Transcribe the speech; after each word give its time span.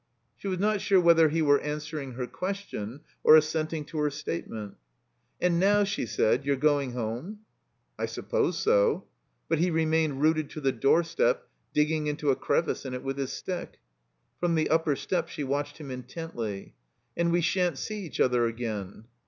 She 0.35 0.47
was 0.47 0.57
not 0.57 0.81
sure 0.81 0.99
whether 0.99 1.29
he 1.29 1.43
were 1.43 1.59
answering 1.59 2.13
her 2.13 2.25
question 2.25 3.01
or 3.23 3.35
assenting 3.35 3.85
to 3.85 3.99
her 3.99 4.09
statement. 4.09 4.77
"And 5.39 5.59
now," 5.59 5.83
she 5.83 6.07
said, 6.07 6.43
"you're 6.43 6.55
going 6.55 6.93
home?" 6.93 7.41
"I 7.99 8.07
suppose 8.07 8.57
so." 8.57 9.05
But 9.47 9.59
he 9.59 9.69
remained 9.69 10.19
rooted 10.19 10.49
to 10.49 10.59
the 10.59 10.71
doorstep, 10.71 11.47
digging 11.71 12.07
into 12.07 12.31
a 12.31 12.35
crevice 12.35 12.83
in 12.83 12.95
it 12.95 13.03
with 13.03 13.19
his 13.19 13.31
stick. 13.31 13.77
From 14.39 14.55
the 14.55 14.71
upper 14.71 14.95
step 14.95 15.29
she 15.29 15.43
watdied 15.43 15.77
him 15.77 15.91
intently, 15.91 16.73
"And 17.15 17.31
we 17.31 17.41
sha'n't 17.41 17.77
see 17.77 17.99
each 18.03 18.19
other 18.19 18.47
again." 18.47 19.05